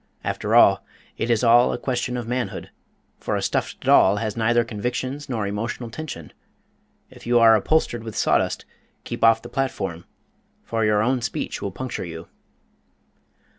After 0.23 0.55
all, 0.55 0.83
it 1.15 1.29
is 1.29 1.43
all 1.43 1.71
a 1.71 1.77
question 1.77 2.17
of 2.17 2.27
manhood, 2.27 2.71
for 3.19 3.35
a 3.35 3.41
stuffed 3.43 3.81
doll 3.81 4.15
has 4.15 4.35
neither 4.35 4.63
convictions 4.63 5.29
nor 5.29 5.45
emotional 5.45 5.91
tension. 5.91 6.33
If 7.11 7.27
you 7.27 7.37
are 7.37 7.55
upholstered 7.55 8.03
with 8.03 8.17
sawdust, 8.17 8.65
keep 9.03 9.23
off 9.23 9.43
the 9.43 9.47
platform, 9.49 10.05
for 10.63 10.83
your 10.83 11.03
own 11.03 11.21
speech 11.21 11.61
will 11.61 11.71
puncture 11.71 12.03
you. 12.05 12.27